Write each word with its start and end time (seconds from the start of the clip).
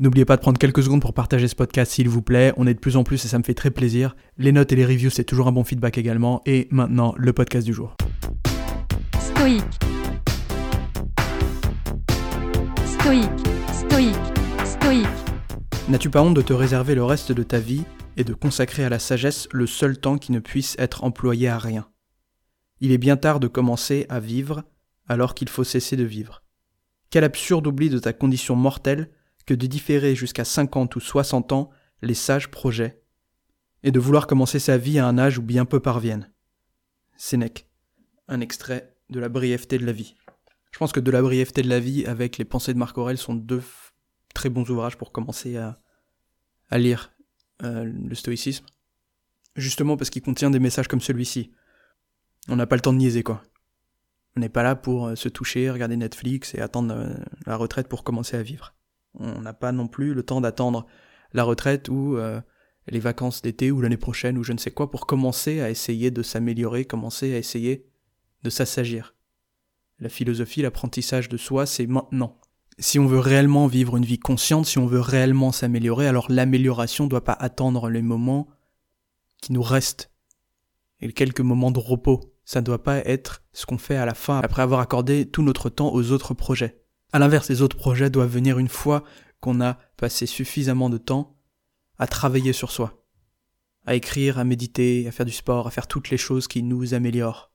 N'oubliez 0.00 0.24
pas 0.24 0.36
de 0.36 0.40
prendre 0.40 0.56
quelques 0.56 0.82
secondes 0.82 1.02
pour 1.02 1.12
partager 1.12 1.46
ce 1.46 1.54
podcast 1.54 1.92
s'il 1.92 2.08
vous 2.08 2.22
plaît. 2.22 2.54
On 2.56 2.66
est 2.66 2.72
de 2.72 2.78
plus 2.78 2.96
en 2.96 3.04
plus 3.04 3.22
et 3.22 3.28
ça 3.28 3.36
me 3.38 3.42
fait 3.42 3.52
très 3.52 3.70
plaisir. 3.70 4.16
Les 4.38 4.50
notes 4.50 4.72
et 4.72 4.76
les 4.76 4.86
reviews, 4.86 5.10
c'est 5.10 5.24
toujours 5.24 5.46
un 5.46 5.52
bon 5.52 5.62
feedback 5.62 5.98
également. 5.98 6.40
Et 6.46 6.68
maintenant, 6.70 7.12
le 7.18 7.34
podcast 7.34 7.66
du 7.66 7.74
jour. 7.74 7.98
Stoïque. 9.20 9.62
Stoïque. 12.86 13.28
Stoïque. 13.74 14.16
Stoïque. 14.64 15.06
N'as-tu 15.90 16.08
pas 16.08 16.22
honte 16.22 16.32
de 16.32 16.40
te 16.40 16.54
réserver 16.54 16.94
le 16.94 17.04
reste 17.04 17.32
de 17.32 17.42
ta 17.42 17.58
vie 17.58 17.84
et 18.16 18.24
de 18.24 18.32
consacrer 18.32 18.84
à 18.84 18.88
la 18.88 18.98
sagesse 18.98 19.48
le 19.52 19.66
seul 19.66 19.98
temps 19.98 20.16
qui 20.16 20.32
ne 20.32 20.38
puisse 20.38 20.76
être 20.78 21.04
employé 21.04 21.48
à 21.48 21.58
rien? 21.58 21.86
Il 22.80 22.92
est 22.92 22.96
bien 22.96 23.18
tard 23.18 23.38
de 23.38 23.48
commencer 23.48 24.06
à 24.08 24.18
vivre 24.18 24.64
alors 25.08 25.34
qu'il 25.34 25.50
faut 25.50 25.62
cesser 25.62 25.98
de 25.98 26.04
vivre. 26.04 26.42
Quel 27.10 27.22
absurde 27.22 27.66
oubli 27.66 27.90
de 27.90 27.98
ta 27.98 28.14
condition 28.14 28.56
mortelle 28.56 29.10
de 29.54 29.66
différer 29.66 30.14
jusqu'à 30.14 30.44
50 30.44 30.96
ou 30.96 31.00
60 31.00 31.52
ans 31.52 31.70
les 32.02 32.14
sages 32.14 32.50
projets, 32.50 33.02
et 33.82 33.90
de 33.90 34.00
vouloir 34.00 34.26
commencer 34.26 34.58
sa 34.58 34.78
vie 34.78 34.98
à 34.98 35.06
un 35.06 35.18
âge 35.18 35.38
où 35.38 35.42
bien 35.42 35.64
peu 35.64 35.80
parviennent. 35.80 36.30
Sénèque. 37.16 37.66
Un 38.28 38.40
extrait 38.40 38.96
de 39.10 39.20
La 39.20 39.28
brièveté 39.28 39.78
de 39.78 39.86
la 39.86 39.92
vie. 39.92 40.16
Je 40.70 40.78
pense 40.78 40.92
que 40.92 41.00
De 41.00 41.10
la 41.10 41.22
brièveté 41.22 41.62
de 41.62 41.68
la 41.68 41.80
vie 41.80 42.06
avec 42.06 42.38
Les 42.38 42.44
pensées 42.44 42.72
de 42.72 42.78
Marc 42.78 42.96
Aurèle 42.96 43.18
sont 43.18 43.34
deux 43.34 43.62
très 44.34 44.48
bons 44.48 44.68
ouvrages 44.70 44.96
pour 44.96 45.12
commencer 45.12 45.56
à, 45.56 45.80
à 46.70 46.78
lire 46.78 47.12
euh, 47.62 47.84
le 47.84 48.14
stoïcisme. 48.14 48.64
Justement 49.56 49.96
parce 49.96 50.10
qu'il 50.10 50.22
contient 50.22 50.50
des 50.50 50.60
messages 50.60 50.88
comme 50.88 51.00
celui-ci. 51.00 51.50
On 52.48 52.56
n'a 52.56 52.66
pas 52.66 52.76
le 52.76 52.82
temps 52.82 52.92
de 52.92 52.98
niaiser, 52.98 53.22
quoi. 53.22 53.42
On 54.36 54.40
n'est 54.40 54.48
pas 54.48 54.62
là 54.62 54.76
pour 54.76 55.08
euh, 55.08 55.16
se 55.16 55.28
toucher, 55.28 55.70
regarder 55.70 55.96
Netflix 55.96 56.54
et 56.54 56.60
attendre 56.60 56.94
euh, 56.94 57.14
la 57.46 57.56
retraite 57.56 57.88
pour 57.88 58.04
commencer 58.04 58.36
à 58.36 58.42
vivre. 58.42 58.74
On 59.18 59.40
n'a 59.40 59.52
pas 59.52 59.72
non 59.72 59.88
plus 59.88 60.14
le 60.14 60.22
temps 60.22 60.40
d'attendre 60.40 60.86
la 61.32 61.44
retraite 61.44 61.88
ou 61.88 62.16
euh, 62.16 62.40
les 62.88 63.00
vacances 63.00 63.42
d'été 63.42 63.70
ou 63.70 63.80
l'année 63.80 63.96
prochaine 63.96 64.38
ou 64.38 64.44
je 64.44 64.52
ne 64.52 64.58
sais 64.58 64.70
quoi 64.70 64.90
pour 64.90 65.06
commencer 65.06 65.60
à 65.60 65.70
essayer 65.70 66.10
de 66.10 66.22
s'améliorer, 66.22 66.84
commencer 66.84 67.34
à 67.34 67.38
essayer 67.38 67.86
de 68.42 68.50
s'assagir. 68.50 69.14
La 69.98 70.08
philosophie, 70.08 70.62
l'apprentissage 70.62 71.28
de 71.28 71.36
soi, 71.36 71.66
c'est 71.66 71.86
maintenant. 71.86 72.38
Si 72.78 72.98
on 72.98 73.06
veut 73.06 73.18
réellement 73.18 73.66
vivre 73.66 73.96
une 73.96 74.06
vie 74.06 74.18
consciente, 74.18 74.64
si 74.64 74.78
on 74.78 74.86
veut 74.86 75.00
réellement 75.00 75.52
s'améliorer, 75.52 76.06
alors 76.06 76.30
l'amélioration 76.30 77.04
ne 77.04 77.10
doit 77.10 77.24
pas 77.24 77.34
attendre 77.34 77.90
les 77.90 78.00
moments 78.00 78.48
qui 79.42 79.52
nous 79.52 79.62
restent 79.62 80.10
et 81.00 81.12
quelques 81.12 81.40
moments 81.40 81.70
de 81.70 81.78
repos. 81.78 82.34
Ça 82.44 82.60
ne 82.60 82.66
doit 82.66 82.82
pas 82.82 82.98
être 82.98 83.42
ce 83.52 83.66
qu'on 83.66 83.78
fait 83.78 83.96
à 83.96 84.06
la 84.06 84.14
fin 84.14 84.40
après 84.40 84.62
avoir 84.62 84.80
accordé 84.80 85.26
tout 85.26 85.42
notre 85.42 85.68
temps 85.68 85.92
aux 85.92 86.12
autres 86.12 86.34
projets. 86.34 86.79
À 87.12 87.18
l'inverse, 87.18 87.48
les 87.48 87.62
autres 87.62 87.76
projets 87.76 88.10
doivent 88.10 88.30
venir 88.30 88.58
une 88.58 88.68
fois 88.68 89.04
qu'on 89.40 89.60
a 89.60 89.78
passé 89.96 90.26
suffisamment 90.26 90.90
de 90.90 90.98
temps 90.98 91.36
à 91.98 92.06
travailler 92.06 92.52
sur 92.52 92.70
soi, 92.70 93.04
à 93.84 93.94
écrire, 93.94 94.38
à 94.38 94.44
méditer, 94.44 95.06
à 95.08 95.12
faire 95.12 95.26
du 95.26 95.32
sport, 95.32 95.66
à 95.66 95.70
faire 95.70 95.86
toutes 95.86 96.10
les 96.10 96.16
choses 96.16 96.46
qui 96.46 96.62
nous 96.62 96.94
améliorent, 96.94 97.52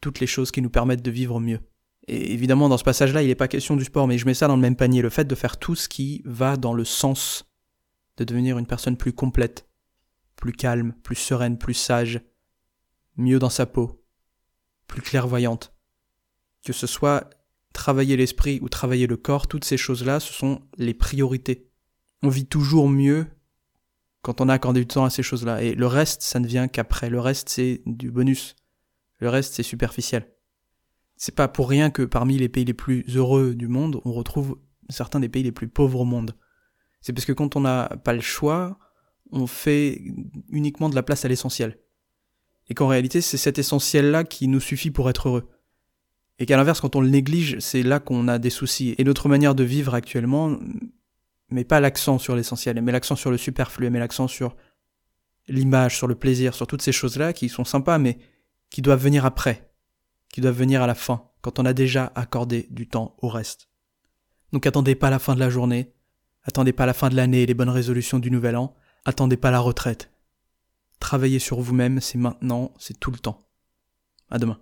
toutes 0.00 0.20
les 0.20 0.26
choses 0.26 0.50
qui 0.50 0.62
nous 0.62 0.70
permettent 0.70 1.02
de 1.02 1.10
vivre 1.10 1.40
mieux. 1.40 1.60
Et 2.06 2.32
évidemment, 2.32 2.68
dans 2.68 2.78
ce 2.78 2.84
passage-là, 2.84 3.22
il 3.22 3.28
n'est 3.28 3.34
pas 3.34 3.48
question 3.48 3.76
du 3.76 3.84
sport, 3.84 4.06
mais 4.06 4.18
je 4.18 4.26
mets 4.26 4.34
ça 4.34 4.48
dans 4.48 4.56
le 4.56 4.62
même 4.62 4.76
panier, 4.76 5.02
le 5.02 5.10
fait 5.10 5.24
de 5.24 5.34
faire 5.34 5.58
tout 5.58 5.74
ce 5.74 5.88
qui 5.88 6.22
va 6.24 6.56
dans 6.56 6.74
le 6.74 6.84
sens 6.84 7.44
de 8.16 8.24
devenir 8.24 8.58
une 8.58 8.66
personne 8.66 8.96
plus 8.96 9.12
complète, 9.12 9.68
plus 10.36 10.52
calme, 10.52 10.94
plus 11.02 11.16
sereine, 11.16 11.58
plus 11.58 11.74
sage, 11.74 12.20
mieux 13.16 13.38
dans 13.38 13.50
sa 13.50 13.66
peau, 13.66 14.04
plus 14.86 15.02
clairvoyante. 15.02 15.74
Que 16.64 16.72
ce 16.72 16.86
soit 16.86 17.28
travailler 17.74 18.16
l'esprit 18.16 18.58
ou 18.62 18.70
travailler 18.70 19.06
le 19.06 19.18
corps, 19.18 19.46
toutes 19.46 19.66
ces 19.66 19.76
choses-là, 19.76 20.20
ce 20.20 20.32
sont 20.32 20.62
les 20.78 20.94
priorités. 20.94 21.68
On 22.22 22.30
vit 22.30 22.46
toujours 22.46 22.88
mieux 22.88 23.26
quand 24.22 24.40
on 24.40 24.48
a 24.48 24.54
accordé 24.54 24.80
du 24.80 24.86
temps 24.86 25.04
à 25.04 25.10
ces 25.10 25.22
choses-là. 25.22 25.62
Et 25.62 25.74
le 25.74 25.86
reste, 25.86 26.22
ça 26.22 26.40
ne 26.40 26.46
vient 26.46 26.68
qu'après. 26.68 27.10
Le 27.10 27.20
reste, 27.20 27.50
c'est 27.50 27.82
du 27.84 28.10
bonus. 28.10 28.56
Le 29.18 29.28
reste, 29.28 29.52
c'est 29.52 29.62
superficiel. 29.62 30.26
C'est 31.16 31.34
pas 31.34 31.48
pour 31.48 31.68
rien 31.68 31.90
que 31.90 32.02
parmi 32.02 32.38
les 32.38 32.48
pays 32.48 32.64
les 32.64 32.74
plus 32.74 33.04
heureux 33.14 33.54
du 33.54 33.68
monde, 33.68 34.00
on 34.04 34.12
retrouve 34.12 34.58
certains 34.88 35.20
des 35.20 35.28
pays 35.28 35.42
les 35.42 35.52
plus 35.52 35.68
pauvres 35.68 36.00
au 36.00 36.04
monde. 36.04 36.34
C'est 37.00 37.12
parce 37.12 37.26
que 37.26 37.32
quand 37.32 37.56
on 37.56 37.60
n'a 37.60 37.88
pas 38.02 38.14
le 38.14 38.20
choix, 38.20 38.78
on 39.30 39.46
fait 39.46 40.00
uniquement 40.48 40.88
de 40.88 40.94
la 40.94 41.02
place 41.02 41.24
à 41.24 41.28
l'essentiel. 41.28 41.78
Et 42.68 42.74
qu'en 42.74 42.88
réalité, 42.88 43.20
c'est 43.20 43.36
cet 43.36 43.58
essentiel-là 43.58 44.24
qui 44.24 44.48
nous 44.48 44.60
suffit 44.60 44.90
pour 44.90 45.10
être 45.10 45.28
heureux. 45.28 45.48
Et 46.38 46.46
qu'à 46.46 46.56
l'inverse, 46.56 46.80
quand 46.80 46.96
on 46.96 47.00
le 47.00 47.08
néglige, 47.08 47.58
c'est 47.60 47.82
là 47.82 48.00
qu'on 48.00 48.26
a 48.28 48.38
des 48.38 48.50
soucis. 48.50 48.94
Et 48.98 49.04
notre 49.04 49.28
manière 49.28 49.54
de 49.54 49.64
vivre 49.64 49.94
actuellement 49.94 50.58
met 51.50 51.64
pas 51.64 51.80
l'accent 51.80 52.18
sur 52.18 52.34
l'essentiel, 52.34 52.80
met 52.82 52.92
l'accent 52.92 53.16
sur 53.16 53.30
le 53.30 53.38
superflu, 53.38 53.88
met 53.90 53.98
l'accent 54.00 54.26
sur 54.26 54.56
l'image, 55.48 55.96
sur 55.96 56.06
le 56.06 56.14
plaisir, 56.14 56.54
sur 56.54 56.66
toutes 56.66 56.82
ces 56.82 56.92
choses-là 56.92 57.32
qui 57.32 57.48
sont 57.48 57.64
sympas, 57.64 57.98
mais 57.98 58.18
qui 58.70 58.82
doivent 58.82 59.02
venir 59.02 59.24
après, 59.24 59.70
qui 60.32 60.40
doivent 60.40 60.58
venir 60.58 60.82
à 60.82 60.86
la 60.86 60.94
fin, 60.94 61.28
quand 61.42 61.58
on 61.58 61.64
a 61.64 61.72
déjà 61.72 62.12
accordé 62.14 62.66
du 62.70 62.88
temps 62.88 63.14
au 63.18 63.28
reste. 63.28 63.68
Donc 64.52 64.66
attendez 64.66 64.94
pas 64.94 65.10
la 65.10 65.18
fin 65.18 65.34
de 65.34 65.40
la 65.40 65.50
journée, 65.50 65.92
attendez 66.42 66.72
pas 66.72 66.86
la 66.86 66.94
fin 66.94 67.08
de 67.08 67.16
l'année 67.16 67.42
et 67.42 67.46
les 67.46 67.54
bonnes 67.54 67.68
résolutions 67.68 68.18
du 68.18 68.30
nouvel 68.30 68.56
an, 68.56 68.74
attendez 69.04 69.36
pas 69.36 69.50
la 69.50 69.60
retraite. 69.60 70.10
Travaillez 70.98 71.38
sur 71.38 71.60
vous-même, 71.60 72.00
c'est 72.00 72.18
maintenant, 72.18 72.72
c'est 72.78 72.98
tout 72.98 73.10
le 73.10 73.18
temps. 73.18 73.38
À 74.30 74.38
demain. 74.38 74.58